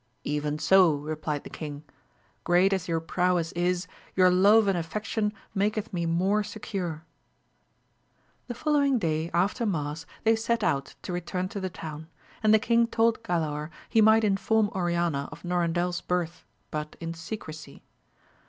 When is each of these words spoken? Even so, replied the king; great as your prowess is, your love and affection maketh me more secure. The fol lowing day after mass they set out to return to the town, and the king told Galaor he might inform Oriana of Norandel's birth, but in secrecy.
Even 0.23 0.57
so, 0.57 0.93
replied 0.95 1.43
the 1.43 1.49
king; 1.51 1.83
great 2.43 2.73
as 2.73 2.87
your 2.87 2.99
prowess 2.99 3.51
is, 3.51 3.85
your 4.15 4.31
love 4.31 4.67
and 4.67 4.75
affection 4.75 5.31
maketh 5.53 5.93
me 5.93 6.07
more 6.07 6.43
secure. 6.43 7.03
The 8.47 8.55
fol 8.55 8.73
lowing 8.73 8.97
day 8.97 9.29
after 9.31 9.63
mass 9.63 10.07
they 10.23 10.35
set 10.35 10.63
out 10.63 10.95
to 11.03 11.13
return 11.13 11.49
to 11.49 11.59
the 11.59 11.69
town, 11.69 12.07
and 12.41 12.51
the 12.51 12.57
king 12.57 12.87
told 12.87 13.21
Galaor 13.21 13.69
he 13.89 14.01
might 14.01 14.23
inform 14.23 14.71
Oriana 14.73 15.29
of 15.31 15.43
Norandel's 15.43 16.01
birth, 16.01 16.45
but 16.71 16.95
in 16.99 17.13
secrecy. 17.13 17.83